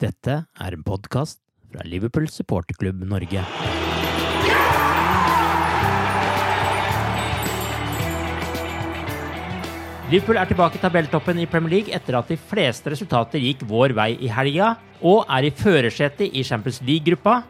[0.00, 3.42] Dette er en podkast fra Liverpool supporterklubb Norge.
[10.10, 13.92] Liverpool er tilbake i tabelltoppen i Premier League etter at de fleste resultater gikk vår
[13.98, 14.72] vei i helga,
[15.04, 17.42] og er i førersetet i Champions League-gruppa.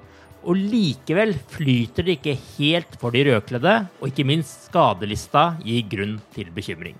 [0.42, 6.18] Og likevel flyter det ikke helt for de rødkledde, og ikke minst skadelista gir grunn
[6.34, 6.98] til bekymring.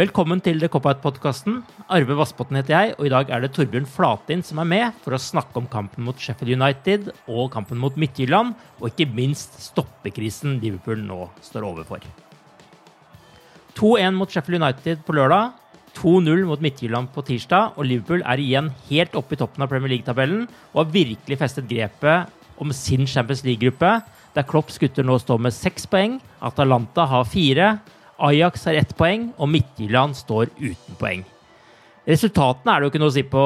[0.00, 1.58] Velkommen til The Cop-Out-podkasten.
[1.92, 5.12] Arve Vassbotn heter jeg, og i dag er det Torbjørn Flatin som er med for
[5.12, 10.56] å snakke om kampen mot Sheffield United og kampen mot Midtjylland, og ikke minst stoppekrisen
[10.62, 12.06] Liverpool nå står overfor.
[13.76, 15.52] 2-1 mot Sheffield United på lørdag.
[16.00, 19.98] 2-0 mot Midtjylland på tirsdag, og Liverpool er igjen helt oppe i toppen av Premier
[19.98, 23.98] League-tabellen og har virkelig festet grepet om sin Champions League-gruppe,
[24.32, 27.74] der Klopps gutter nå står med seks poeng, Atalanta har fire,
[28.28, 31.24] Ajax har ett poeng, og Midtjylland står uten poeng.
[32.08, 33.42] Resultatene er det jo ikke noe å si på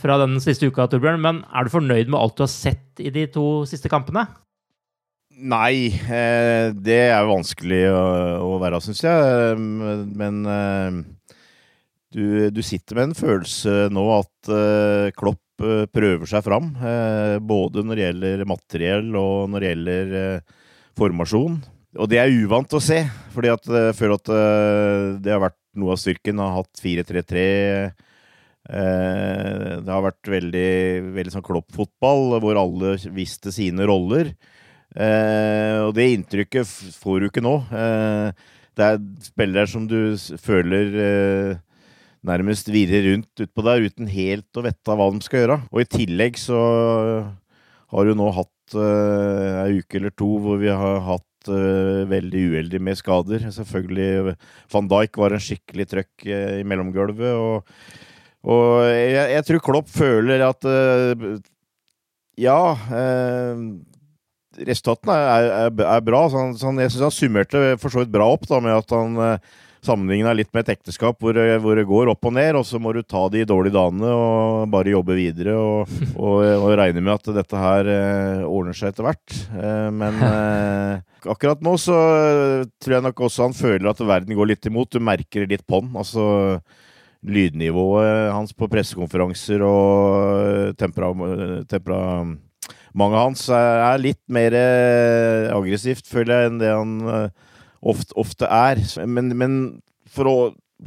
[0.00, 3.12] fra den siste uka, Torbjørn, men er du fornøyd med alt du har sett i
[3.14, 4.24] de to siste kampene?
[5.42, 9.56] Nei, eh, det er vanskelig å, være, syns jeg.
[9.58, 10.98] Men eh,
[12.14, 12.24] du,
[12.54, 16.72] du, sitter med en følelse nå at eh, Klopp prøver seg fram.
[17.46, 20.14] Både når det gjelder materiell og når det gjelder
[20.98, 21.60] formasjon.
[22.00, 23.02] Og det er uvant å se,
[23.34, 24.30] fordi at jeg føler at
[25.20, 26.40] det har vært noe av styrken.
[26.40, 27.42] Har hatt 4-3-3.
[28.64, 30.72] Det har vært veldig,
[31.12, 34.32] veldig sånn Klopp-fotball, hvor alle visste sine roller.
[34.92, 36.68] Eh, og det inntrykket
[37.00, 37.54] får du ikke nå.
[37.72, 41.60] Eh, det er spillere som du føler eh,
[42.28, 45.60] nærmest virrer rundt utpå der uten helt å vite hva de skal gjøre.
[45.72, 46.60] Og i tillegg så
[47.92, 52.80] har du nå hatt ei uke eller to hvor vi har hatt uh, veldig uheldig
[52.82, 53.46] med skader.
[53.54, 54.36] Selvfølgelig
[54.72, 57.32] Van Dijk var en skikkelig trøkk uh, i mellomgulvet.
[57.34, 57.72] Og,
[58.42, 61.40] og jeg, jeg, tror Klopp føler at uh,
[62.40, 62.60] Ja
[64.52, 66.22] resultatene er, er, er, bra.
[66.28, 68.76] Så han, så han, jeg syns han summerte for så vidt bra opp da, med
[68.76, 69.20] at han
[69.86, 72.80] sammenligna litt med et ekteskap hvor, eh, hvor, det går opp og ned, og så
[72.82, 77.14] må du ta de dårlige dagene og bare jobbe videre og, og, og regne med
[77.16, 79.40] at dette her eh, ordner seg etter hvert.
[79.58, 81.98] Eh, men eh, akkurat nå så
[82.82, 84.92] tror jeg nok også han føler at verden går litt imot.
[84.94, 85.92] Du merker det litt på han.
[85.98, 86.62] altså
[87.22, 91.12] lydnivået hans på pressekonferanser og tempera,
[91.70, 92.00] tempera
[92.98, 97.48] mange hans er litt mer eh, aggressivt, føler jeg, enn det han eh,
[97.82, 98.80] ofte, ofte er.
[99.06, 99.56] Men, men,
[100.12, 100.36] for å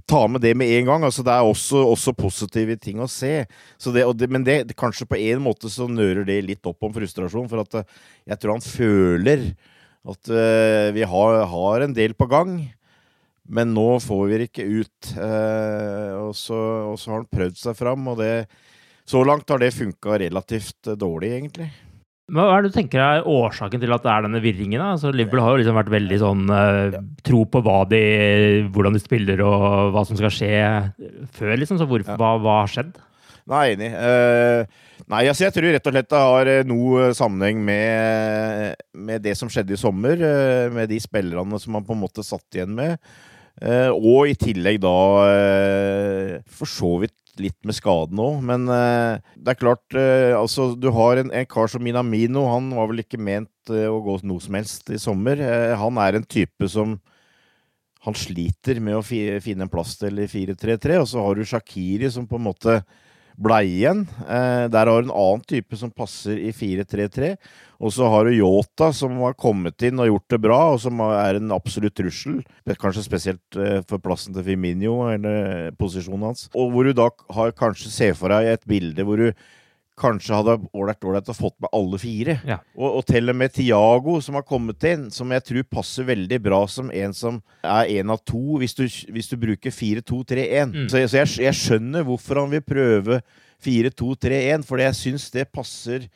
[0.09, 1.05] ta med det med en gang.
[1.07, 3.45] altså Det er også, også positive ting å se.
[3.79, 7.49] Det, det, men det, kanskje på en måte så nører det litt opp om frustrasjon.
[7.51, 8.01] For at eh,
[8.33, 9.47] jeg tror han føler
[10.05, 12.59] at uh, vi har, har, en del på gang.
[13.45, 15.09] Men nå får vi det ikke ut.
[15.17, 16.59] Uh, og, så,
[16.91, 18.45] og, så, har han prøvd seg fram, og det
[19.05, 21.67] Så langt har det funka relativt dårlig, egentlig.
[22.33, 24.81] Hva er det du tenker er årsaken til at det er denne virringen?
[24.81, 26.95] Altså, Liverpool har jo liksom vært veldig sånn uh,
[27.25, 27.61] tro på
[27.91, 27.99] de,
[28.73, 30.55] hvordan de spiller og hva som skal skje
[31.37, 31.77] før, liksom.
[31.77, 32.95] Så hvor, hva, hva, har skjedd?
[33.51, 33.91] Nei, enig.
[33.93, 34.65] Uh,
[35.05, 39.35] nei, altså, jeg tror rett og slett det har eh, noe sammenheng med, med det
[39.37, 40.17] som skjedde i sommer.
[40.17, 42.97] Uh, med de spillerne som man på en måte satt igjen med.
[43.61, 44.97] Uh, og i tillegg da
[45.29, 50.71] eh, for så vidt litt med skaden òg, men eh, det er klart eh, Altså,
[50.79, 54.19] du har en, en, kar som Minamino, han var vel ikke ment eh, å gå
[54.23, 55.41] noe som helst i sommer.
[55.79, 56.97] Han er en type som
[58.05, 61.47] han sliter med å fi, finne en plass til i 4-3-3, og så har du
[61.49, 62.79] Shakiri som på en måte
[63.35, 64.05] blei igjen.
[64.23, 67.33] Eh, der har du en annen type som passer i 4-3-3.
[67.79, 71.01] Og så har du Yota som har kommet inn og gjort det bra, og som
[71.07, 72.39] er en absolutt trussel.
[72.79, 76.47] Kanskje spesielt eh, for plassen til Firminio, eller posisjonen hans.
[76.55, 79.29] Og hvor du da har kanskje ser for deg et bilde hvor du
[79.99, 82.37] kanskje hadde ålreit ålreit å fått med alle fire.
[82.47, 82.59] Ja.
[82.75, 86.39] Og, og til og med Tiago, som har kommet inn, som jeg tror passer veldig
[86.43, 88.83] bra som en som er én av to, hvis du,
[89.15, 90.75] hvis du bruker 4-2-3-1.
[90.75, 90.87] Mm.
[90.91, 93.21] Så, så jeg, jeg skjønner hvorfor han vil prøve
[93.65, 96.09] 4-2-3-1, for jeg syns det passer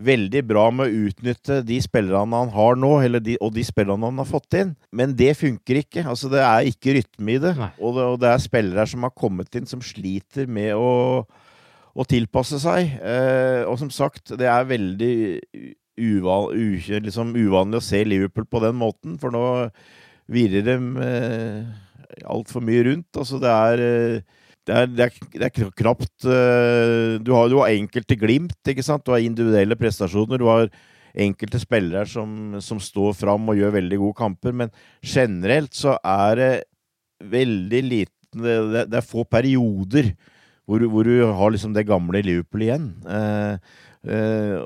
[0.00, 4.08] veldig bra med å utnytte de spillerne han har nå, eller de, og de spillerne
[4.08, 4.72] han har fått inn.
[4.96, 6.04] Men det funker ikke.
[6.08, 7.54] Altså, det er ikke rytme i det.
[7.78, 11.22] Og det, og det er spillere som har kommet inn, som sliter med å,
[11.92, 12.96] å tilpasse seg.
[13.00, 15.14] Eh, og som sagt, det er veldig
[16.00, 19.44] uvan, u, liksom uvanlig å se Liverpool på den måten, for nå
[20.30, 23.10] virrer de eh, altfor mye rundt.
[23.18, 24.38] Altså, det er eh,
[24.70, 29.02] det er, det, er, det er knapt eh, du, har, du enkelte glimt, ikke sant?
[29.02, 30.38] Du har individuelle prestasjoner.
[30.38, 30.70] Du har
[31.10, 34.70] enkelte spillere som, som står fram og gjør veldig gode kamper, men
[35.02, 36.52] generelt så er det
[37.30, 40.12] veldig liten Det, det, er få perioder
[40.62, 42.84] hvor, hvor du har liksom det gamle Liverpool igjen.
[43.10, 43.56] Eh,
[44.06, 44.60] eh,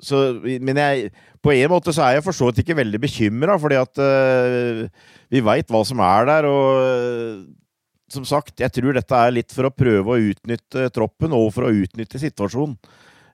[0.00, 1.10] så, men jeg,
[1.44, 4.80] på en måte så er jeg for så vidt ikke veldig bekymra, fordi at eh,
[5.28, 6.48] vi veit hva som er der.
[6.48, 7.65] Og
[8.12, 11.66] som sagt, jeg tror dette er litt for å prøve å utnytte troppen, og for
[11.66, 12.78] å utnytte situasjonen.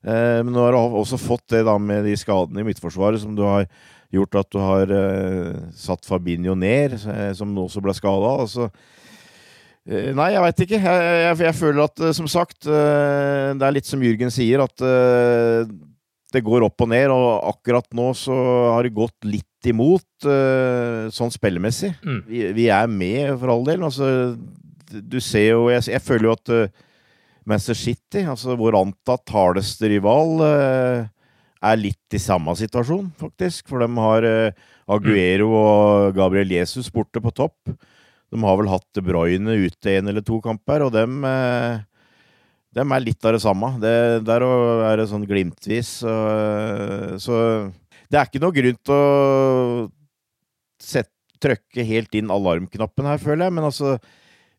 [0.02, 3.36] Eh, men nå har du også fått det da med de skadene i midtforsvaret som
[3.38, 3.68] du har
[4.12, 8.32] gjort at du har eh, satt Fabinho ned, eh, som også ble skada.
[8.42, 8.66] Altså,
[9.86, 10.82] nei, jeg veit ikke.
[10.82, 14.84] Jeg, jeg, jeg føler at, som sagt, det er litt som Jørgen sier, at
[16.32, 18.36] det går opp og ned, og akkurat nå så
[18.76, 20.06] har det gått litt imot,
[21.12, 21.90] sånn spillemessig.
[22.06, 22.20] Mm.
[22.30, 23.82] Vi, vi er med, for all del.
[23.90, 24.06] Altså,
[25.00, 26.82] du ser jo Jeg, jeg føler jo at uh,
[27.48, 31.08] Manchester City, altså vår antatt hardeste rival, uh,
[31.62, 33.66] er litt i samme situasjon, faktisk.
[33.70, 37.72] For de har uh, Aguero og Gabriel Jesus borte på topp.
[38.32, 41.20] De har vel hatt De Bruyne ute en eller to kamper, og dem
[42.72, 43.68] dem er litt av det samme.
[43.82, 45.90] Det, der er det sånn glimtvis.
[46.00, 46.12] Så,
[47.20, 47.36] så
[48.08, 49.90] det er ikke noe grunn til å
[50.80, 51.12] sette,
[51.42, 53.54] trykke helt inn alarmknappen her, føler jeg.
[53.56, 53.96] Men altså,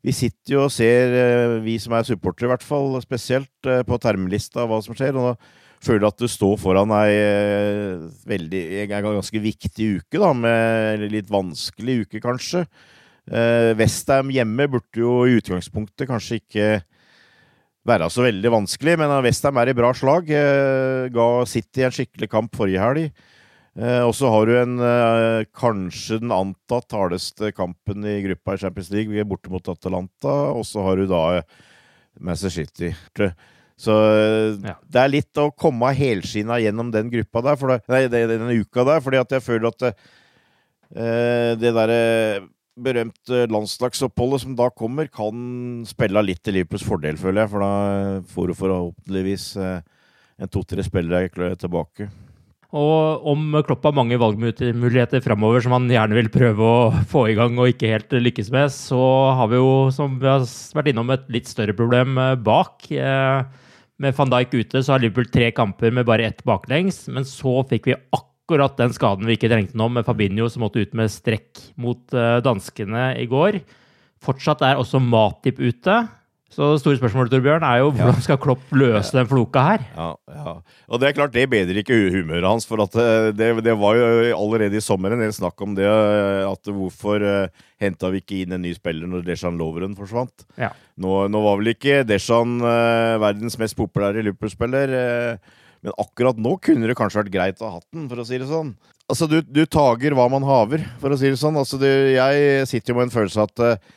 [0.03, 3.83] vi sitter jo og ser, eh, vi som er supportere i hvert fall, spesielt eh,
[3.87, 5.15] på termelista hva som skjer.
[5.15, 10.33] og da føler at du står foran ei eh, veldig, en ganske viktig uke, da,
[10.35, 12.65] med litt vanskelig uke, kanskje.
[13.79, 16.65] Westham hjemme burde jo i utgangspunktet kanskje ikke
[17.87, 20.27] være så veldig vanskelig, men Westham er i bra slag.
[20.27, 23.23] Ga City en skikkelig kamp forrige helg.
[23.73, 28.61] Eh, og så har du en eh, kanskje den antatt hardeste kampen i gruppa i
[28.61, 29.09] Champions League.
[29.09, 31.47] Vi er borte mot Atalanta, og så har du da eh,
[32.21, 32.91] Manchester City.
[33.83, 34.75] Så eh, Ja.
[34.85, 38.85] det er litt å komme helskinna gjennom den gruppa der, det, nei, det- denne uka
[38.85, 42.03] der, fordi at jeg føler at eh, det derre
[42.77, 47.51] berømte landslagsoppholdet som da kommer, kan spille litt til Liverpools fordel, føler jeg.
[47.51, 47.73] For da
[48.33, 49.81] får du forhåpentligvis eh,
[50.41, 52.09] en to-tre spillere tilbake.
[52.73, 57.35] Og om Klopp har mange valgmuligheter framover som han gjerne vil prøve å få i
[57.37, 59.01] gang og ikke helt lykkes med, så
[59.37, 60.41] har vi jo, som vi har
[60.73, 62.87] vært innom, et litt større problem eh, bak.
[62.89, 63.43] Eh,
[64.01, 67.59] Med van Dijk ute så har Liverpool tre kamper med bare ett baklengs, men så
[67.69, 71.13] fikk vi akkurat den skaden vi ikke trengte nå, med Fabinho som måtte ut med
[71.13, 73.61] strekk mot eh, danskene i går.
[74.23, 76.01] Fortsatt er også Matip ute.
[76.53, 79.85] Så det store spørsmålet Torbjørn, er jo hvordan skal Klopp løse den floka her?
[79.95, 80.51] Ja, ja.
[80.85, 82.67] Og det er klart, det bedrer ikke humøret hans.
[82.69, 84.05] For eh, det, det var jo
[84.37, 85.87] allerede i sommer en del snakk om det.
[85.89, 90.45] eh, At hvorfor uh, henta vi ikke inn en ny spiller når Deshan Loveren forsvant?
[90.61, 90.69] Ja.
[91.01, 94.93] Nå, nå var vel ikke Deshan uh, verdens mest populære Liverpool-spiller.
[94.93, 98.27] Uh, men akkurat nå kunne det kanskje vært greit å ha hatt den, for å
[98.29, 98.75] si det sånn.
[99.11, 101.57] Altså, du, du tager hva man haver, for å si det sånn.
[101.59, 103.91] Altså, du, jeg sitter jo med en følelse at eh,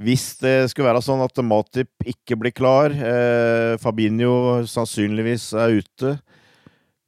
[0.00, 6.12] hvis det skulle være sånn at Matip ikke blir klar, eh, Fabinho sannsynligvis er ute,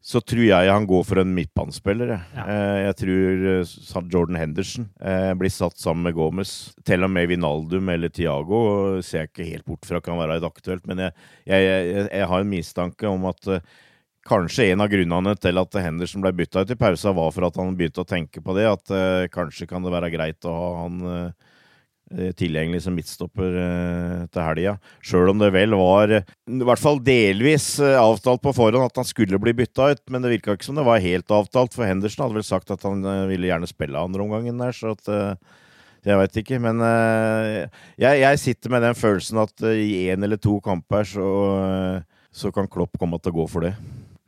[0.03, 2.11] så tror jeg han går for en midtbanespiller.
[2.11, 2.23] jeg.
[2.35, 2.45] Ja.
[2.45, 6.75] Eh, jeg tror eh, Jordan Henderson eh, blir satt sammen med Gomez.
[6.85, 10.85] Til og med Vinaldum eller Tiago ser jeg ikke helt bort fra kan være aktuelt,
[10.91, 11.15] men jeg,
[11.47, 13.63] jeg, jeg, har en mistanke om at eh,
[14.27, 17.57] kanskje en av grunnene til at Henderson ble bytta ut i pausa, var for at
[17.63, 18.69] han begynte å tenke på det.
[18.69, 18.93] At
[19.35, 21.33] kanskje kan det være greit å ha han
[22.39, 24.75] tilgjengelig som midtstopper uh, til helga.
[25.05, 29.41] Sjøl om det vel var i hvert fall delvis avtalt på forhånd at han skulle
[29.43, 30.05] bli bytta ut.
[30.13, 32.85] Men det virka ikke som det var helt avtalt, for Henderson hadde vel sagt at
[32.87, 34.77] han ville gjerne spille andre omgangen der.
[34.77, 35.09] så at
[36.03, 40.57] jeg veit ikke, men jeg, jeg, sitter med den følelsen at i én eller to
[40.65, 41.29] kamper så,
[42.35, 43.77] så, kan Klopp komme til å gå for det.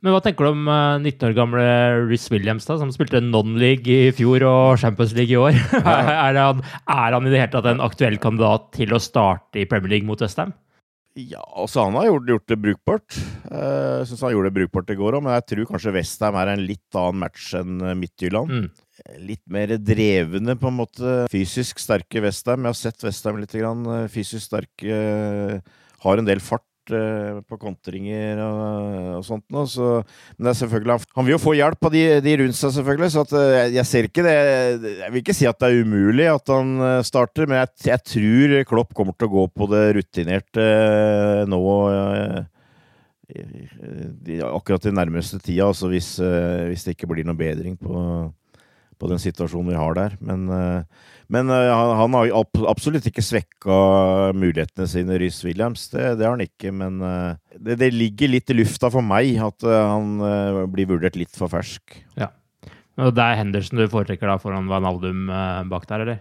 [0.05, 0.67] Men hva tenker du om
[1.01, 1.63] 19 år gamle
[2.05, 5.57] Riz Williams, da, som spilte non-league i fjor og Champions League i år?
[5.95, 9.65] Er, han, er, han, i det hele tatt en aktuell kandidat til å starte i
[9.69, 10.53] Premier League mot Westham?
[11.17, 13.17] Ja, altså han har gjort, gjort det brukbart.
[13.49, 16.51] Jeg syns han gjorde det brukbart i går òg, men jeg tror kanskje Westham er
[16.53, 18.51] en litt annen match enn Midtjylland.
[18.51, 18.73] Mm
[19.21, 21.15] litt mer drevne, på en måte.
[21.31, 22.63] Fysisk sterke Westham.
[22.63, 23.53] Jeg har sett Westham litt.
[23.55, 23.83] Grann.
[23.85, 24.87] Eh, fysisk sterke.
[24.87, 25.59] Eh,
[26.05, 28.69] har en del fart eh, på kontringer og,
[29.19, 29.65] og sånt noe.
[29.69, 29.89] Så,
[30.35, 33.11] men det er selvfølgelig Han vil jo få hjelp av de, de rundt seg, selvfølgelig.
[33.13, 33.35] Så at,
[33.75, 36.73] jeg ser ikke det Jeg vil ikke si at det er umulig at han
[37.07, 40.69] starter, men jeg, jeg tror Klopp kommer til å gå på det rutinerte
[41.49, 41.61] nå.
[44.53, 46.15] Akkurat i nærmeste tida, altså hvis,
[46.69, 47.95] hvis det ikke blir noe bedring på
[48.99, 50.15] på den situasjonen vi har der.
[50.23, 52.31] Men, eh, men eh, han har
[52.69, 53.79] absolutt ikke svekka
[54.37, 55.87] mulighetene sine, Rhys Williams.
[55.93, 56.73] Det, det, har han ikke.
[56.75, 60.17] Men eh, det, det, ligger litt i lufta for meg at han
[60.71, 61.99] blir vurdert litt for fersk.
[62.19, 62.31] Ja.
[62.95, 65.27] Og det er Henderson du foretrekker da foran Van Aldum
[65.67, 66.19] bak der, eller?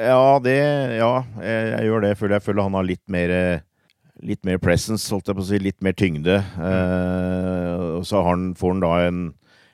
[0.00, 0.56] Ja, det,
[0.96, 1.10] ja
[1.44, 2.16] jeg, jeg gjør det.
[2.16, 3.34] Føler, jeg føler han har litt mer
[4.22, 6.38] litt mer presence, holdt jeg på å si, litt mer tyngde.
[6.56, 6.66] Mm.
[6.68, 9.24] Eh, og så han, får han da en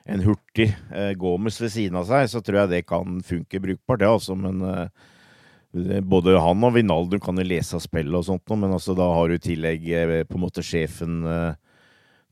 [0.05, 4.01] en hurtig eh, Gomez ved siden av seg, så tror jeg det kan funke brukbart,
[4.01, 4.35] det, altså.
[4.39, 8.95] Men eh, både han og Vinaldo kan jo lese av spillet og sånt, men altså,
[8.97, 11.53] da har du i tillegg eh, på en måte sjefen eh,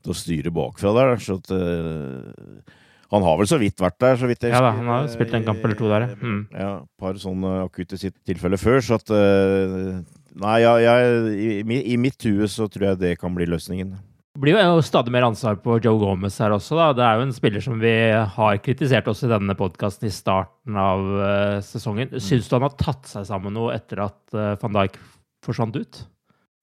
[0.02, 1.16] til å styre bakfra der.
[1.22, 2.76] Så at, eh,
[3.10, 4.62] han har vel så vidt vært der, så vidt jeg husker.
[4.62, 6.42] Ja da, han har spilt en kamp eller to der, mm.
[6.54, 6.74] ja.
[6.82, 10.00] Et par sånne akutte tilfeller før, så at eh,
[10.40, 13.96] Nei, jeg, jeg, i, i mitt hue så tror jeg det kan bli løsningen
[14.38, 16.76] blir jo stadig mer ansvar på Joe Gomez her også.
[16.78, 16.92] da.
[16.94, 17.94] Det er jo en spiller som vi
[18.36, 22.12] har kritisert også i denne podkasten i starten av uh, sesongen.
[22.12, 22.22] Mm.
[22.22, 25.00] Syns du han har tatt seg sammen noe etter at uh, van Dijk
[25.44, 26.02] forsvant ut?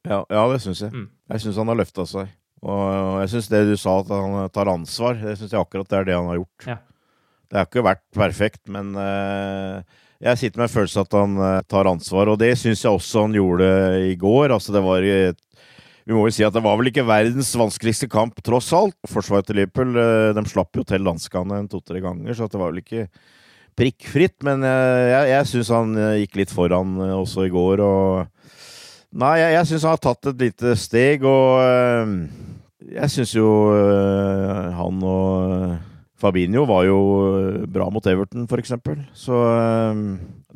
[0.08, 0.94] Ja, ja det syns jeg.
[0.96, 1.10] Mm.
[1.34, 2.34] Jeg syns han har løfta seg.
[2.68, 6.00] Og jeg syns det du sa, at han tar ansvar, det syns jeg akkurat det
[6.00, 6.70] er det han har gjort.
[6.72, 6.78] Ja.
[7.48, 9.84] Det har ikke vært perfekt, men uh,
[10.24, 11.36] jeg sitter med en følelse at han
[11.70, 13.68] tar ansvar, og det syns jeg også han gjorde
[14.08, 14.56] i går.
[14.56, 15.44] Altså, det var et
[16.08, 18.96] vi må jo si at det var vel ikke verdens vanskeligste kamp, tross alt.
[19.12, 22.80] Forsvaret til Liverpool eh, de slapp jo til landskane to-tre ganger, så det var vel
[22.80, 23.10] ikke
[23.78, 24.38] prikkfritt.
[24.48, 27.84] Men eh, jeg, jeg syns han eh, gikk litt foran også i går.
[27.84, 28.56] Og
[29.18, 31.60] Nei, jeg, jeg syns han har tatt et lite steg, og
[32.88, 33.48] jeg syns jo
[34.78, 35.78] han og
[36.20, 36.98] Fabinho var jo
[37.72, 39.00] bra mot Everton, for eksempel.
[39.16, 39.40] Så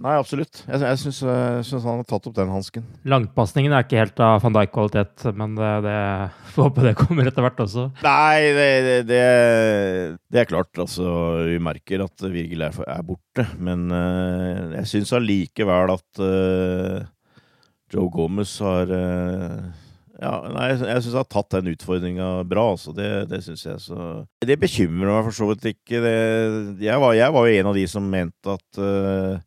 [0.01, 0.63] Nei, absolutt.
[0.65, 2.85] Jeg, jeg syns han har tatt opp den hansken.
[3.05, 5.97] Langpasningen er ikke helt av van Dijk-kvalitet, men det, det
[6.55, 7.85] får håpe det kommer etter hvert også.
[8.05, 8.71] Nei, det,
[9.09, 9.21] det,
[10.33, 10.73] det er klart.
[10.81, 11.05] Altså,
[11.45, 17.05] vi merker at Virgil er, er borte, men uh, jeg syns allikevel at uh,
[17.93, 19.69] Joe Gomez har uh,
[20.21, 22.65] ja, nei, jeg syns jeg har tatt den utfordringa bra.
[22.75, 22.93] Altså.
[22.93, 23.77] Det, det syns jeg.
[23.81, 24.09] Så
[24.45, 26.01] Det bekymrer meg for så vidt ikke.
[26.03, 26.17] Det,
[26.85, 29.39] jeg, var, jeg, var, jo en av de som mente at uh,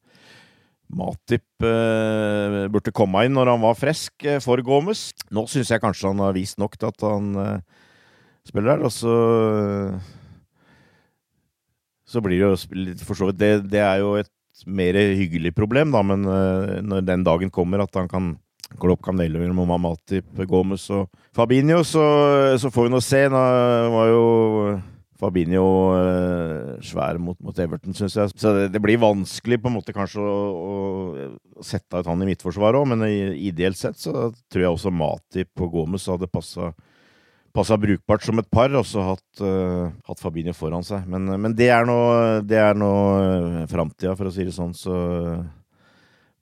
[0.95, 5.09] Matip eh, burde komme inn når han var frisk eh, for Gomez.
[5.35, 7.83] Nå syns jeg kanskje han har vist nok til at han eh,
[8.47, 9.17] spiller der, og så
[12.05, 14.31] Så blir det jo for så vidt det, det, er jo et
[14.67, 18.35] mer hyggelig problem, da, men eh, når den dagen kommer at han kan
[18.81, 22.03] Klopp kan velge mellom Matip, Gomez og Fabinho, så,
[22.59, 23.21] så får vi nå se.
[23.31, 23.43] Nå
[23.93, 24.23] var jo
[25.25, 25.67] Fabinho
[25.97, 28.33] uh, svær mot, mot Everton, syns jeg.
[28.37, 32.29] Så det, det, blir vanskelig på en måte kanskje å, å sette ut han i
[32.31, 36.75] midtforsvaret òg, men ideelt sett så tror jeg også Matip og Gomez hadde passa
[37.55, 41.05] passa brukbart som et par, og så hatt, uh, hatt Fabinho foran seg.
[41.07, 41.99] Men, men det er nå,
[42.43, 42.89] det er nå
[43.71, 44.97] framtida, for å si det sånn, så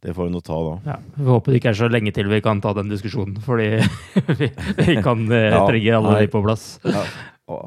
[0.02, 0.72] det får vi nå ta da.
[0.88, 3.68] Ja, vi håper det ikke er så lenge til vi kan ta den diskusjonen, fordi
[4.40, 4.48] vi,
[4.80, 6.74] vi kan uh, trenge alle de på plass.
[6.88, 7.04] Ja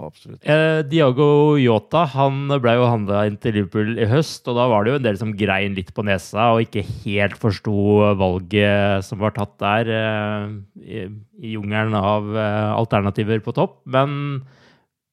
[0.08, 0.42] absolutt.
[0.48, 4.84] Eh, Diago Yota han ble jo handla inn til Liverpool i høst, og da var
[4.86, 7.75] det jo en del som grein litt på nesa og ikke helt forsto
[8.20, 10.51] valget som var tatt der, eh,
[10.84, 11.08] i,
[11.42, 13.82] i jungelen av eh, alternativer på topp.
[13.86, 14.44] Men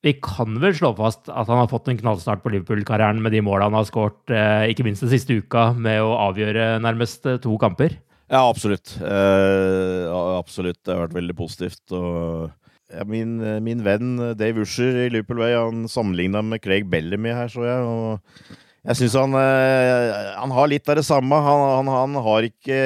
[0.03, 3.43] vi kan vel slå fast at han har fått en knallstart på Liverpool-karrieren med de
[3.45, 7.39] måla han har skåret, eh, ikke minst den siste uka, med å avgjøre nærmest eh,
[7.43, 7.95] to kamper.
[8.33, 8.97] Ja, absolutt.
[8.99, 10.81] Eh, absolutt.
[10.83, 11.85] Det har vært veldig positivt.
[11.93, 12.51] og
[12.93, 17.49] ja, min, min, venn Dave Usher i Liverpool Way han sammenligna med Craig Bellamy her,
[17.53, 17.89] så jeg.
[17.89, 21.37] og jeg syns han, han, har litt av det samme.
[21.39, 22.79] Han, han, han har ikke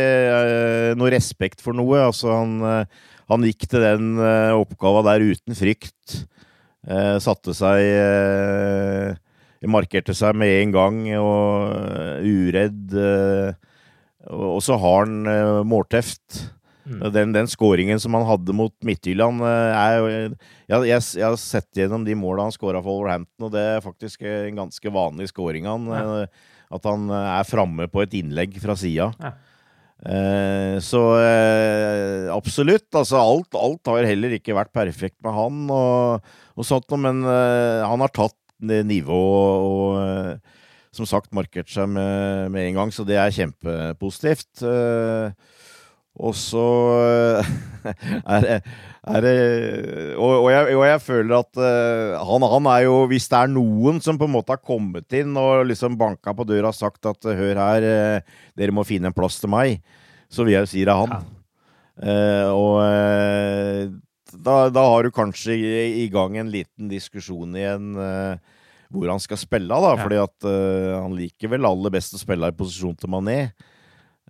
[1.01, 2.03] noe respekt for noe.
[2.11, 2.85] Altså, han,
[3.33, 4.11] han gikk til den
[4.59, 6.19] oppgava der uten frykt.
[7.25, 9.17] Satte seg
[9.73, 12.93] Markerte seg med en gang og uredd.
[14.37, 16.43] Og så har han målteft.
[16.87, 17.01] Mm.
[17.11, 20.37] Den, den skåringen som han hadde mot Midtjylland er jeg,
[20.71, 24.23] jeg, jeg, har sett gjennom de måla han skåra for Wolverhampton, og det er faktisk
[24.23, 25.67] en ganske vanlig skåring.
[25.67, 26.07] Han, ja.
[26.77, 29.11] At han er framme på et innlegg fra sida.
[29.23, 29.35] Ja.
[30.05, 32.89] Eh, så eh, absolutt.
[32.93, 37.83] Altså alt, alt, har heller ikke vært perfekt med han, og, og sånt, men eh,
[37.87, 40.61] han har tatt nivå og, og eh,
[40.97, 44.65] som sagt markert seg med, med, en gang, så det er kjempepositivt.
[44.65, 45.33] Eh,
[46.17, 47.49] og så eh,
[48.35, 48.55] er det,
[49.07, 49.35] er det
[50.17, 53.53] og, og, jeg, og, jeg, føler at uh, han, han, er jo Hvis det er
[53.53, 57.07] noen som på en måte har kommet inn og liksom banka på døra og sagt
[57.11, 59.83] at hør her, uh, dere må finne en plass til meg,
[60.33, 61.15] så vil jeg jo si det er han.
[61.15, 61.23] Ja.
[61.97, 62.73] Uh, og
[64.37, 67.95] da, da, har du kanskje i, gang en liten diskusjon igjen
[68.93, 69.95] hvor han skal spille, da.
[69.95, 70.03] Ja.
[70.03, 73.39] Fordi at han liker vel aller best å spille i posisjon til Mané.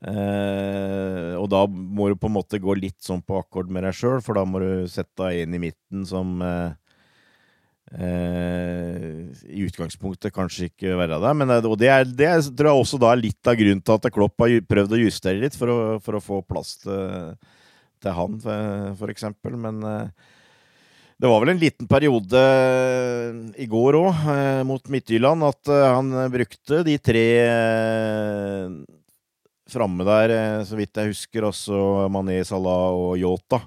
[0.04, 3.96] Eh, og da må du på en måte gå litt sånn på akkord med deg
[3.96, 6.74] sjøl, for da må du sette deg inn i midten som eh,
[7.96, 9.06] eh,
[9.48, 11.38] i utgangspunktet kanskje ikke være der.
[11.40, 13.96] Men, eh, og det, er, det tror jeg også da er litt av grunnen til
[13.96, 17.32] at Klopp har prøvd å justere litt for å, for å få plass til,
[18.04, 18.36] til han,
[19.00, 19.56] for eksempel.
[19.64, 20.34] Men eh,
[21.16, 22.44] det var vel en liten periode
[23.56, 27.26] i går òg, eh, mot Midtjylland, at han brukte de tre
[29.70, 33.62] framme der, eh, så vidt jeg husker, også Mané, Salah og Yota.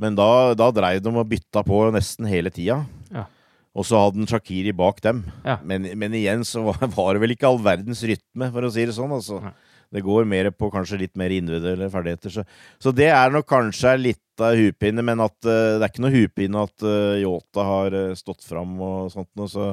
[0.00, 2.80] Men da, da dreiv de og bytta på nesten hele tida.
[3.12, 3.26] Ja.
[3.72, 5.22] Og så hadde han Shakiri bak dem.
[5.46, 5.58] Ja.
[5.64, 8.96] Men, men, igjen så var, det vel ikke all verdens rytme, for å si det
[8.96, 9.14] sånn.
[9.14, 9.40] altså.
[9.44, 9.54] Ja.
[9.92, 12.32] Det går mer på kanskje litt mer individuelle ferdigheter.
[12.32, 12.44] Så,
[12.80, 16.14] så det er nok kanskje litt av hupinne, men at uh, det er ikke noe
[16.14, 19.50] hupinne at uh, Yota har uh, stått fram og sånt noe.
[19.52, 19.68] Så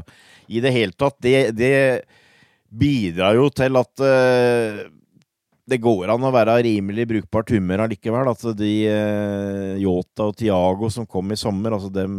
[0.52, 1.72] i det hele tatt, det, det
[2.68, 4.04] bidrar jo til at
[5.70, 8.30] det går an å være rimelig brukbart humør allikevel.
[8.32, 12.16] Altså de eh, Yota og Tiago som kom i sommer, altså dem,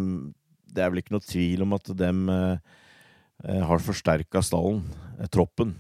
[0.71, 2.77] det er vel ikke noe tvil om at dem eh,
[3.47, 4.85] eh har forsterka stallen,
[5.19, 5.75] eh, troppen.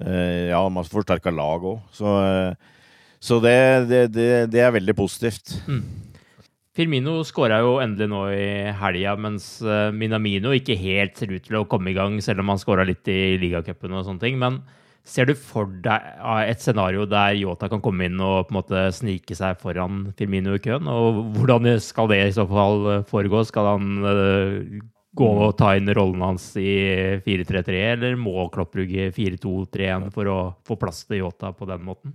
[0.00, 1.80] Eh, ja, de har forsterka lag òg.
[1.94, 2.76] Så, eh,
[3.20, 3.56] så det,
[3.88, 5.56] det, det, det, er veldig positivt.
[5.68, 5.84] Mm.
[6.76, 9.56] Firmino skåra jo endelig nå i helga, mens
[9.92, 13.10] Minamino ikke helt ser ut til å komme i gang, selv om han skåra litt
[13.10, 14.38] i ligacupen og sånne ting.
[14.40, 14.62] men
[15.06, 16.06] Ser du for deg
[16.44, 20.54] et scenario der Yota kan komme inn og på en måte snike seg foran Firmino
[20.54, 20.88] i køen?
[20.90, 23.42] Og hvordan skal det i så fall eh, foregå?
[23.48, 24.80] Skal han uh,
[25.16, 26.76] gå og ta inn rollen hans i
[27.24, 32.14] 4-3-3, eller må Klopp bruke 4-2-3-1 for å få plass til Yota på den måten?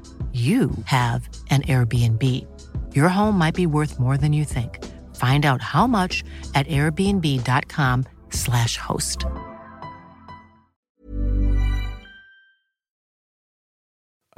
[0.33, 2.23] you have an Airbnb.
[2.95, 4.79] Your home might be worth more than you think.
[5.15, 6.23] Find out how much
[6.55, 9.25] at airbnb.com/slash host.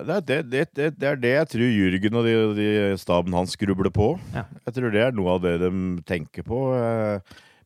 [0.04, 3.54] Det det, det, det, det er det jeg tror Jürgen og de, de staben hans
[3.56, 4.08] grubler på.
[4.34, 4.44] Ja.
[4.66, 5.70] Jeg tror det er noe av det de
[6.10, 6.64] tenker på.
[6.76, 7.20] eh,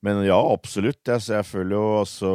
[0.04, 1.00] Men ja, absolutt.
[1.08, 2.32] Jeg, jeg føler jo altså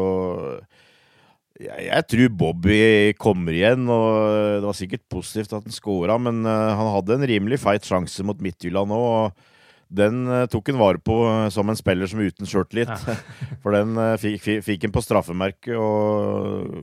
[1.62, 2.80] jeg, jeg tror Bobby
[3.20, 7.26] kommer igjen, og det var sikkert positivt at han scora, men eh, han hadde en
[7.30, 9.50] rimelig feit sjanse mot Midtjylland òg, og
[9.92, 12.92] den eh, tok han vare på eh, som en spiller som uten sjøltillit.
[13.62, 16.82] For den fikk, fikk, han på straffemerket og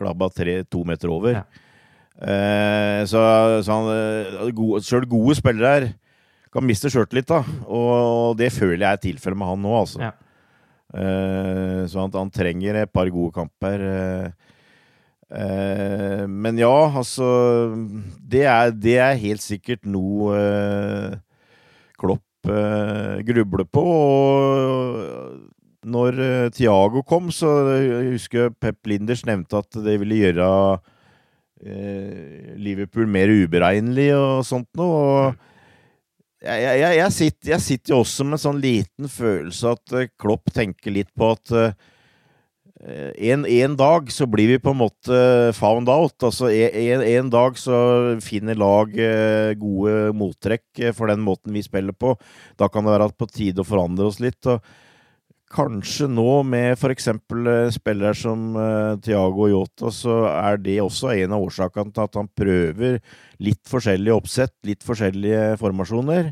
[0.00, 1.42] klabba tre, to meter over.
[1.42, 1.66] Ja.
[2.20, 3.20] Eh, så
[3.64, 5.90] så han, gode, sjøl gode spillere her
[6.50, 7.44] kan miste sjøltillit, da.
[7.70, 10.02] Og det føler jeg er tilfellet med han nå, altså.
[10.08, 10.14] Ja.
[10.90, 13.80] Eh, så han, han trenger et par gode kamper.
[13.86, 14.30] eh.
[15.30, 17.22] Eh, men ja, altså
[18.18, 20.34] Det er, det er helt sikkert noe
[22.00, 22.48] Klopp
[23.28, 23.84] grubler på.
[23.84, 30.48] Og når Tiago kom, så jeg husker Pep Linders nevnte at det ville gjøre
[32.56, 35.04] Liverpool mer uberegnelig og sånt noe.
[35.04, 35.36] Og
[36.40, 40.12] jeg, jeg, jeg, sitter, jeg sitter jo også med en sånn liten følelse at eh,
[40.20, 41.88] Klopp tenker litt på at eh,
[43.28, 45.16] en, en dag så blir vi på en måte
[45.52, 46.16] found out.
[46.24, 47.76] Altså en, en dag så
[48.24, 52.14] finner lag eh, gode mottrekk for den måten vi spiller på.
[52.56, 54.40] Da kan det være på tide å forandre oss litt.
[54.48, 54.64] og
[55.50, 57.08] Kanskje nå med f.eks.
[57.74, 62.30] spillere som uh, Thiago Yota, så er det også en av årsakene til at han
[62.38, 63.00] prøver
[63.42, 66.30] litt forskjellige oppsett, litt forskjellige formasjoner.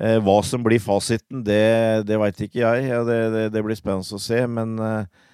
[0.00, 2.86] Eh, hva som blir fasiten, det, det veit ikke jeg.
[2.88, 4.40] Ja, det, det, det blir spennende å se.
[4.48, 5.28] Men, eh,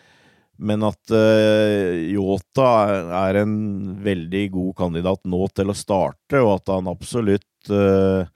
[0.59, 3.55] men at uh, Yota er, er en
[4.03, 8.33] veldig god kandidat nå til å starte, og at han absolutt uh, eh,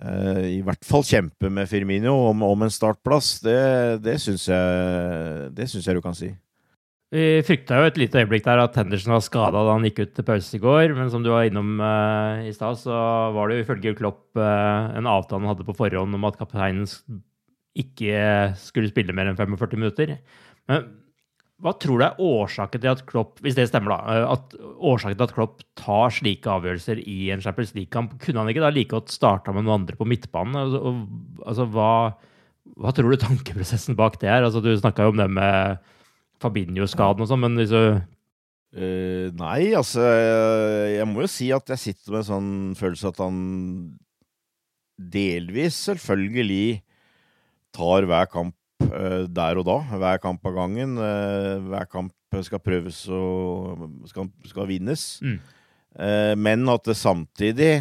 [0.00, 3.58] i hvert fall kjempe med Firmino om, om en startplass, det,
[4.04, 6.30] det syns jeg, jeg du kan si.
[7.10, 10.12] Vi frykta jo et lite øyeblikk der at Henderson var skada da han gikk ut
[10.14, 12.94] til pause i går, men som du var innom uh, i stad, så
[13.34, 16.86] var det jo ifølge Klopp uh, en avtale han hadde på forhånd om at kapteinen
[17.74, 18.20] ikke
[18.62, 20.14] skulle spille mer enn 45 minutter.
[20.70, 20.86] Men
[21.60, 25.18] hva tror du er årsaken til at Klopp, hvis det stemmer, da, eh, at årsaken
[25.18, 28.16] til at Klopp tar slike avgjørelser i en Champions League-kamp?
[28.22, 30.56] Kunne han ikke da like godt starta med noen andre på midtbanen?
[30.56, 30.94] Altså,
[31.44, 31.90] altså, hva,
[32.80, 34.46] hva tror du tankeprosessen bak det er?
[34.46, 35.90] Altså, du snakka jo om det med
[36.40, 38.00] Fabinho-skaden og sånn, men hvis du
[38.70, 39.98] Uh, nei, altså
[40.94, 43.40] Jeg må jo si at jeg sitter med en sånn følelse at han
[45.10, 46.78] delvis selvfølgelig
[47.74, 49.78] tar hver kamp der og da.
[50.00, 50.96] Hver kamp av gangen.
[50.98, 55.06] Eh, hver kamp skal prøves og skal, skal vinnes.
[55.24, 55.38] Mm.
[55.98, 57.72] Eh, men at det samtidig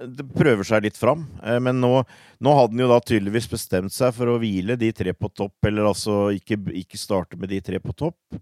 [0.00, 1.26] det prøver seg litt fram.
[1.44, 1.92] Eh, men nå,
[2.40, 5.58] nå hadde han jo da tydeligvis bestemt seg for å hvile de tre på topp,
[5.68, 8.40] eller altså ikke, ikke starte med de tre på topp.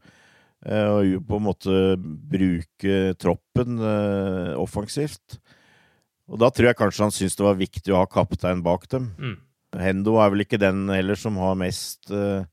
[0.66, 5.38] Eh, og jo på en måte bruke troppen eh, offensivt.
[6.28, 9.12] Og da tror jeg kanskje han syntes det var viktig å ha kaptein bak dem.
[9.18, 9.36] Mm.
[9.78, 12.46] Hendo er vel ikke den heller som har mest eh,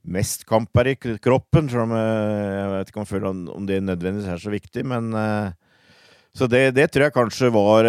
[0.00, 3.82] Mest kamper i kroppen, selv om eh, jeg vet ikke om, jeg føler om det
[3.84, 5.50] nødvendigvis er så viktig, men eh,
[6.32, 7.84] Så det, det tror jeg kanskje var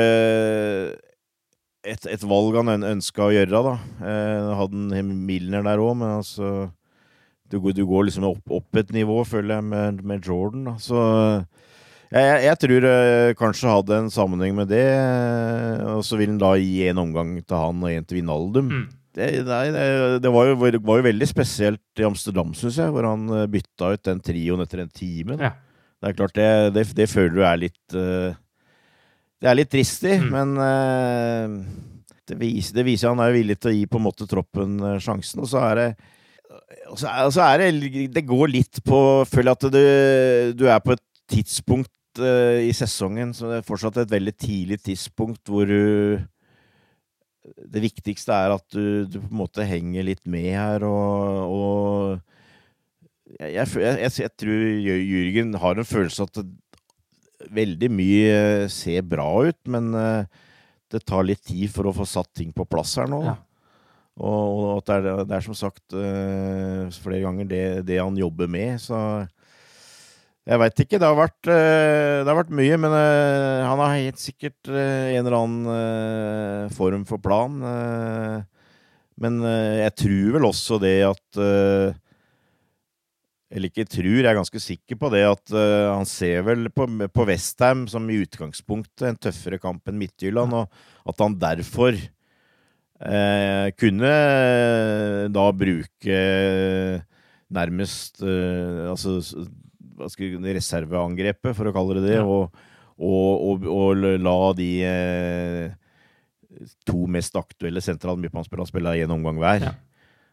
[1.88, 3.73] et, et valg han ønska å gjøre, da.
[4.04, 6.71] Eh, hadde han Milner der òg, men altså
[7.51, 10.67] du, du går liksom opp, opp et nivå, føler jeg, med, med Jordan.
[10.69, 10.75] Da.
[10.80, 10.99] Så
[12.12, 12.95] jeg, jeg, tror det
[13.39, 14.88] kanskje hadde en sammenheng med det.
[15.93, 18.67] Og så vil han da gi en omgang til han og en til Vinaldum.
[18.67, 18.89] Mm.
[19.12, 19.86] Det, nei, det,
[20.24, 20.56] det var, jo,
[20.88, 24.63] var jo veldig spesielt i Amsterdam, syns jeg, hvor han eh, bytta ut den trioen
[24.63, 25.36] etter en time.
[25.36, 25.52] Ja.
[26.02, 26.47] Det er klart, det,
[26.78, 28.38] det, det føler du er litt eh,
[29.41, 30.32] Det er litt tristig, Mm.
[30.32, 31.58] men eh,
[32.32, 35.00] det, viser, det viser han er villig til å gi på en måte troppen eh,
[35.04, 35.43] sjansen.
[35.43, 35.88] Og så er det
[36.91, 38.97] og så er det Det går litt på
[39.30, 39.78] Føler at du,
[40.60, 41.88] du er på et tidspunkt
[42.19, 46.19] eh, i sesongen så det er fortsatt et veldig tidlig tidspunkt hvor du
[47.41, 52.19] Det viktigste er at du, du på en måte henger litt med her, og, og
[53.39, 56.41] jeg, jeg, jeg, jeg, tror Jürgen har en følelse at
[57.50, 60.41] veldig mye ser bra ut, men eh,
[60.91, 63.24] det tar litt tid for å få satt ting på plass her nå.
[63.26, 63.38] Ja.
[64.21, 68.50] Og, og det er, det er som sagt eh, flere ganger det, det han jobber
[68.52, 69.24] med, så
[70.49, 70.97] jeg veit ikke.
[70.97, 75.13] Det har, vært, eh, det har vært mye, men eh, han har helt sikkert eh,
[75.13, 77.60] en eller annen form for plan.
[79.21, 81.39] men jeg tror vel også det at
[83.51, 87.25] Eller ikke tror, jeg er ganske sikker på det at han ser vel på, på
[87.27, 90.71] Westham som i utgangspunktet en tøffere kamp enn Midtjylland, og
[91.06, 91.99] at han derfor
[93.82, 94.13] kunne
[95.34, 96.17] da bruke
[97.51, 99.19] nærmest altså
[100.08, 102.26] reserveangrepet, for å kalle det det, Ja.
[102.26, 102.52] og,
[103.02, 105.72] og, og, og la de eh,
[106.86, 109.66] to mest aktuelle sentrale midtbanespillerne spille én omgang hver.
[109.70, 109.74] Ja.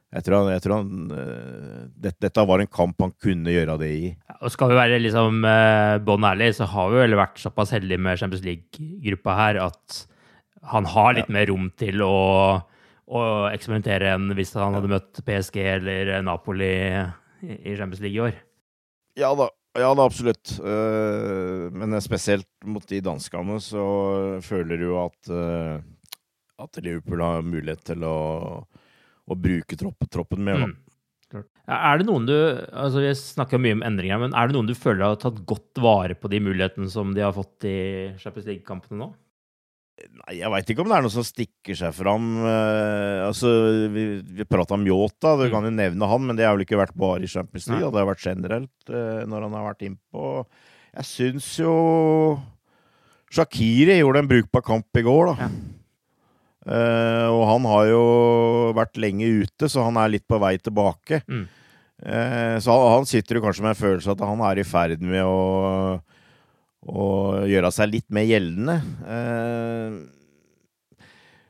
[0.09, 0.93] Jeg tror, han, jeg tror han,
[2.01, 4.07] det, dette, var en kamp han kunne gjøre det i.
[4.17, 7.75] Ja, Og skal vi være liksom eh, bånn ærlig, så har vi vel vært såpass
[7.77, 9.99] heldige med Champions League-gruppa her at
[10.73, 12.15] han har litt mer rom til å,
[13.09, 13.21] å
[13.53, 16.93] eksperimentere enn hvis han hadde møtt PSG eller Napoli i
[17.43, 18.39] i Champions League i år.
[19.19, 20.55] Ja da, ja da absolutt.
[20.59, 23.85] Eh, men spesielt mot de danskene så
[24.45, 25.79] føler du at, eh,
[26.63, 28.19] at Liverpool har mulighet til å,
[29.29, 30.69] å bruke tropp, troppen mer.
[30.69, 30.77] Mm.
[31.69, 34.73] Er det noen du altså Vi snakker mye om endringer, men er det noen du
[34.79, 37.79] føler har tatt godt vare på de mulighetene som de har fått i
[38.23, 39.11] Champions League-kampene nå?
[39.99, 42.27] Nei, jeg veit ikke om det er noe som stikker seg fram.
[42.45, 43.51] Uh, altså,
[43.95, 44.05] vi,
[44.39, 45.53] vi prata om Yota, du Mm.
[45.55, 47.93] kan jo nevne han, men det har vel ikke vært bare i Champions League, og
[47.97, 50.29] det har vært generelt uh, når han har vært innpå.
[50.99, 51.75] Jeg syns jo
[53.35, 55.49] Shakiri gjorde en brukbar kamp i går, da.
[55.49, 55.51] Ja.
[56.69, 58.03] Uh, og han har jo
[58.77, 61.23] vært lenge ute, så han er litt på vei tilbake.
[61.29, 61.47] Mm.
[61.99, 65.25] Så han, han sitter jo kanskje med en følelse at han er i ferd med
[65.27, 65.99] å,
[66.89, 67.09] å
[67.49, 68.79] gjøre seg litt mer gjeldende.
[69.17, 69.99] Eh,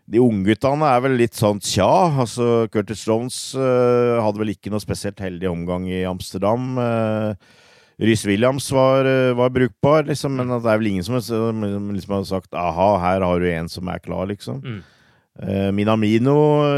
[0.09, 1.89] de ungguttene er vel litt sånn tja.
[2.25, 6.71] Altså, Curtis Jones eh, hadde vel ikke noe spesielt heldig omgang i Amsterdam.
[6.81, 7.57] Uh,
[7.99, 12.15] Rhys Williams var, eh, var brukbar, liksom, men det er vel ingen som, som liksom
[12.15, 14.63] har sagt aha, her har du en som er klar, liksom.
[14.63, 14.79] Mm.
[15.39, 16.37] Eh, Minamino,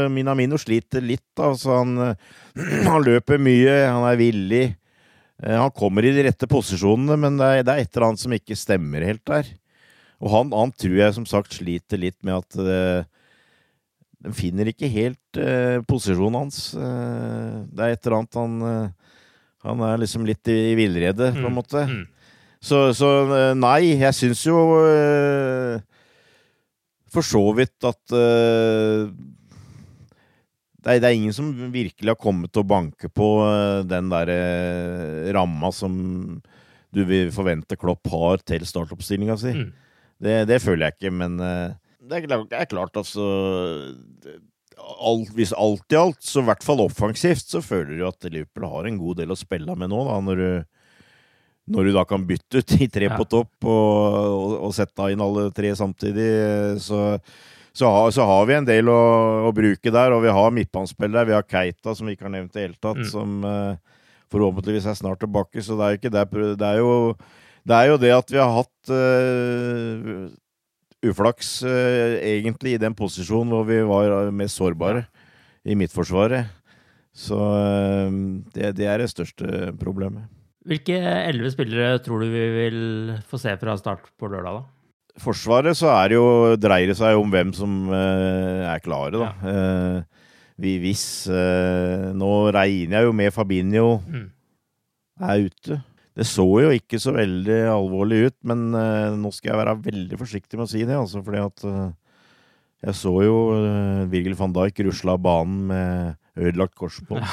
[0.09, 1.29] Minamino sliter litt.
[1.37, 2.15] Altså han, eh,
[2.89, 4.65] han løper mye, han er villig.
[5.43, 8.21] Eh, han kommer i de rette posisjonene, men det er, det er et eller annet
[8.23, 9.49] som ikke stemmer helt der.
[10.21, 13.01] Og han, han tror jeg som sagt sliter litt med at uh,
[14.21, 16.59] den finner ikke helt uh, posisjonen hans.
[16.77, 18.91] Uh, det er et eller annet han
[19.65, 21.57] Han er liksom litt i, i villrede, på en Mm.
[21.57, 21.83] måte.
[21.89, 22.05] Mm.
[22.61, 24.57] Så, så eh, nei, jeg syns jo
[27.11, 28.13] for så vidt at
[30.81, 34.31] det, er, det er ingen som virkelig har kommet å banke på eh, den der
[34.33, 35.93] eh, ramma som
[36.91, 39.53] du vil forvente Klopp har til startoppstillinga si.
[39.55, 39.69] Mm.
[40.21, 43.23] Det, det føler jeg ikke, men eh, det er, klart- det er klart, altså
[44.81, 48.65] alt, Hvis alt i alt, så i hvert fall offensivt, så føler du at Liverpool
[48.71, 50.51] har en god del å spille med nå, da, når du
[51.71, 53.15] når du da kan bytte ut de tre Ja.
[53.15, 56.25] på topp og, og, og sette inn alle tre samtidig,
[56.83, 57.19] så,
[57.73, 59.01] så, har, så har vi en del å,
[59.47, 60.11] å bruke der.
[60.15, 61.27] Og vi har midtbanespillere.
[61.29, 63.07] Vi har Keita, som vi ikke har nevnt i det hele tatt, Mm.
[63.07, 63.77] som uh,
[64.31, 65.63] forhåpentligvis er snart tilbake.
[65.63, 66.25] Så det er ikke det
[66.59, 67.15] Det er jo
[67.63, 70.27] det, er jo det at vi har hatt uh,
[71.07, 75.05] uflaks, uh, egentlig, i den posisjonen hvor vi var mest sårbare
[75.63, 76.49] i midtforsvaret.
[77.11, 77.37] Så
[78.55, 80.29] det, det er det største problemet.
[80.63, 82.77] Hvilke elleve spillere tror du vi vil
[83.27, 84.80] få se fra start på lørdag, da?
[85.21, 86.27] Forsvaret så er det jo,
[86.61, 89.29] dreier det seg om hvem som uh, er klare, da.
[89.51, 90.25] Eh,
[90.61, 94.27] vi, hvis eh, Nå regner jeg jo med Fabinho Mm.
[95.21, 95.77] er ute.
[96.17, 98.67] Det så jo ikke så veldig alvorlig ut, men
[99.21, 101.63] nå skal jeg være veldig forsiktig med å si det, altså, fordi at
[102.81, 103.37] jeg så jo
[104.11, 107.23] Virgil van Dijk rusle av banen med, ødelagt korsbånd.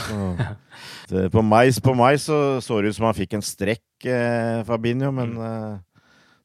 [1.33, 5.35] På på meg så så det ut som han fikk en strekk, eh, Fabinho, men
[5.35, 5.49] Så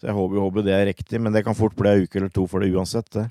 [0.04, 2.46] jeg håper, håper det er riktig, men det kan fort bli ei uke eller to
[2.50, 3.10] for det uansett.
[3.16, 3.28] det.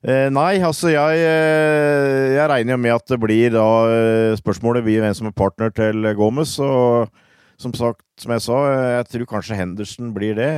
[0.00, 4.86] Eh, nei, altså jeg, eh, jeg regner jo med at det blir da eh, Spørsmålet
[4.86, 6.54] blir hvem som er partner til Gomez.
[6.64, 7.10] Og
[7.60, 10.50] som sagt, som jeg sa, eh, jeg tror kanskje Henderson blir det,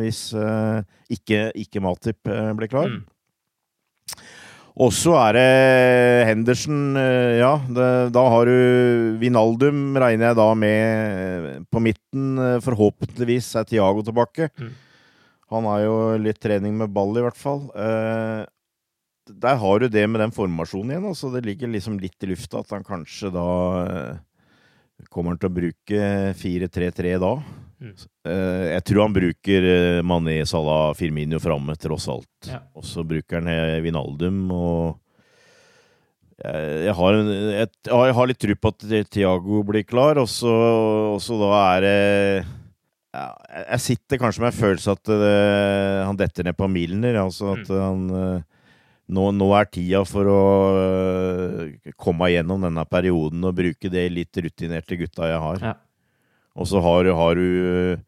[0.00, 0.80] hvis eh,
[1.12, 2.88] ikke, ikke Matip blir klar.
[2.88, 3.04] Mm.
[4.80, 5.48] Og så er det
[6.30, 7.50] Henderson, eh, ja.
[7.68, 12.30] Det, da har du Vinaldum, regner jeg da med på midten.
[12.40, 14.48] eh, Forhåpentligvis er Tiago tilbake.
[14.56, 14.70] Mm.
[15.52, 17.66] Han har jo litt trening med ball, i hvert fall.
[17.74, 18.46] Eh,
[19.30, 21.08] der har du det med den formasjonen igjen.
[21.12, 23.48] Altså det ligger liksom litt i lufta at han kanskje da
[23.84, 26.00] eh, kommer til å bruke
[26.40, 27.34] 4-3-3 da.
[27.80, 27.94] Mm.
[28.28, 32.28] Eh, jeg tror han bruker eh, Mané, Salah, Firmino framme, tross alt.
[32.50, 32.58] Ja.
[32.76, 34.98] Og så bruker han eh, Vinaldum, og
[36.40, 40.52] jeg, har, en- jeg, jeg har litt tro på at Tiago blir klar, og så,
[41.14, 42.46] og så da er det
[43.12, 43.26] ja,
[43.74, 45.34] jeg- sitter kanskje med en følelse at det,
[46.06, 47.18] han detter ned på Milner.
[47.26, 48.40] Altså at han eh,
[49.10, 50.40] nå, nå er tida for å
[50.80, 55.64] eh, komme gjennom denne perioden og bruke det litt rutinerte gutta jeg har.
[55.72, 55.74] Ja.
[56.58, 57.46] Og så har, har du
[57.94, 58.00] eh,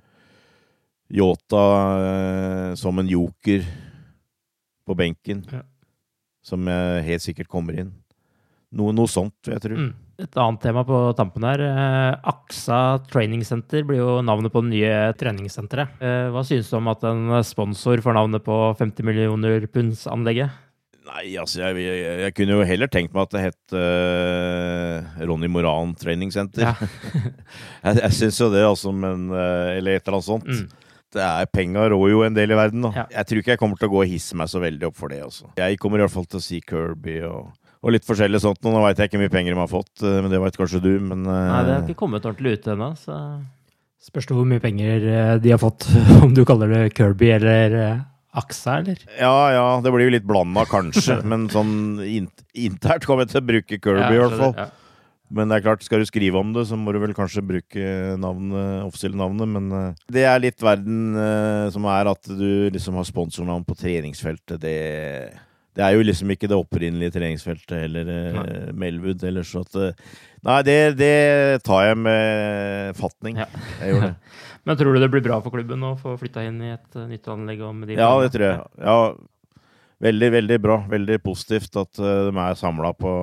[1.13, 1.65] Yota
[2.03, 3.65] eh, som en joker
[4.87, 5.63] på benken, Ja.
[6.43, 7.93] som eh, helt sikkert kommer inn.
[8.73, 9.77] Noe, noe sånt, vil jeg tro.
[9.77, 9.93] Mm.
[10.23, 11.61] Et annet tema på tampen her.
[11.61, 12.79] Eh, Aksa
[13.11, 15.99] Training Center blir jo navnet på det nye treningssenteret.
[16.01, 20.51] Eh, hva synes du om at en sponsor får navnet på 50 millioner punds-anlegget?
[21.13, 25.51] Nei, altså, jeg, jeg, jeg kunne jo heller tenkt meg at det het uh, Ronny
[25.53, 26.65] Moran Training Center.
[26.65, 26.73] Ja.
[27.85, 30.49] jeg jeg syns jo det, altså, men uh, Eller et eller annet sånt.
[30.49, 30.93] Mm.
[31.13, 32.93] Det er Penga rår jo en del i verden, da.
[33.03, 33.07] Ja.
[33.19, 35.13] Jeg tror ikke jeg kommer til å gå og hisse meg så veldig opp for
[35.13, 35.51] det, altså.
[35.61, 37.51] Jeg kommer i hvert fall til å si Kirby og,
[37.85, 38.63] og litt forskjellig sånt.
[38.65, 40.81] Nå veit jeg ikke hvor mye penger de har fått, eh, men det veit kanskje
[40.81, 43.19] du, men uh, Nei, det har ikke kommet ordentlig ut ennå, så
[44.03, 45.05] Spørs det hvor mye penger
[45.39, 45.85] de har fått,
[46.25, 47.77] om du kaller det Kirby eller
[48.33, 49.01] Aksa, eller?
[49.19, 51.19] Ja, ja, det blir jo litt blanda, kanskje.
[51.31, 54.57] men sånn internt kommer jeg til å bruke Kirby, Ja, i hvert fall.
[54.57, 54.71] ja.
[55.33, 57.93] Men det er klart, skal du skrive om det, så må du vel kanskje bruke
[58.21, 59.49] navnet, offisielle navnet.
[59.49, 63.77] Men eh, det er litt verden eh, som er at du liksom har sponsornavn på
[63.81, 64.61] treningsfeltet.
[64.61, 64.77] Det,
[65.73, 69.25] det er jo liksom ikke det opprinnelige treningsfeltet heller, uh, Melwood.
[69.25, 73.41] Eller så at eh, Nei, det, det tar jeg med fatning.
[73.41, 73.49] Ja.
[73.81, 74.15] Jeg gjør det.
[74.63, 77.09] Men tror du det blir bra for klubben å få flytta inn i et eh,
[77.11, 77.65] nytt anlegg?
[77.89, 78.61] De Ja, det tror jeg.
[78.79, 78.99] Ja,
[80.07, 80.77] veldig, veldig bra.
[80.93, 83.17] Veldig positivt at eh, de er samla på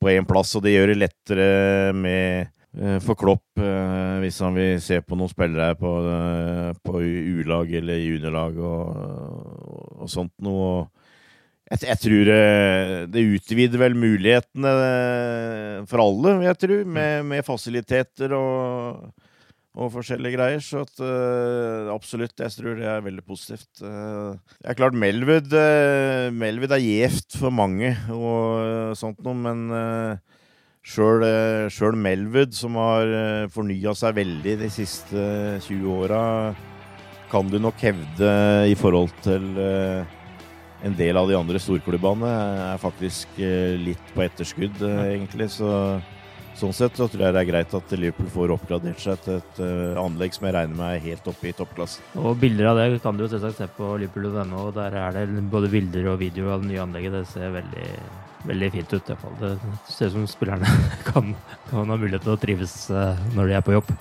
[0.00, 1.46] på én plass, og det gjør det lettere
[1.92, 2.46] med
[2.80, 5.90] eh, for Klopp hvis han vil se på noen spillere på,
[6.80, 10.86] på U-lag eller juniorlag og, og sånt noe.
[11.68, 12.40] Jeg, jeg tror det,
[13.12, 14.72] det utvider vel mulighetene
[15.92, 19.28] for alle, jeg tror, med, med fasiliteter og
[19.80, 20.62] og forskjellige greier.
[20.64, 23.70] Så at, uh, absolutt, jeg tror det er veldig positivt.
[23.82, 29.36] Uh, det er klart, Melwood, uh, Melwood er gjevt for mange og eh, sånt noe,
[29.48, 30.40] men uh,
[30.84, 35.24] sjøl Melwood, som har uh, fornya seg veldig de siste
[35.66, 36.24] 20 åra,
[37.30, 38.30] kan du nok hevde
[38.66, 40.16] i forhold til eh,
[40.82, 42.30] en del av de andre storklubbene,
[42.72, 45.50] er faktisk eh, litt på etterskudd, eh, egentlig.
[45.54, 45.68] Så
[46.60, 49.60] Sånn sett så tror jeg det er greit at Liverpool får oppgradert seg til et
[49.64, 52.04] uh, anlegg som jeg regner med er helt oppe i toppklassen.
[52.20, 54.66] Og bilder av det kan du jo selvsagt se på liverpool.no.
[54.76, 57.16] Der er det både bilder og video av det nye anlegget.
[57.16, 57.86] Det ser veldig,
[58.50, 59.00] veldig fint ut.
[59.00, 59.38] i hvert fall.
[59.40, 59.54] Det
[59.88, 60.74] ser ut som spillerne
[61.08, 61.32] kan,
[61.70, 63.94] kan ha mulighet til å trives uh, når de er på jobb.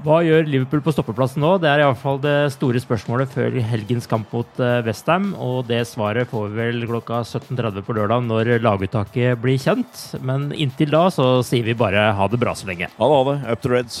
[0.00, 1.50] Hva gjør Liverpool på stoppeplassen nå?
[1.60, 5.34] Det er i hvert fall det store spørsmålet før helgens kamp mot eh, Westham.
[5.36, 10.06] Og det svaret får vi vel klokka 17.30 på lørdag når laguttaket blir kjent.
[10.24, 12.88] Men inntil da så sier vi bare ha det bra så lenge.
[12.96, 13.36] Ha det, ha det.
[13.52, 14.00] Up to Reds.